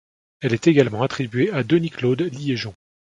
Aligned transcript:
Elle 0.39 0.55
est 0.55 0.65
également 0.67 1.03
attribuée 1.03 1.51
à 1.51 1.61
Denis-Claude 1.63 2.21
Liégeon. 2.33 2.73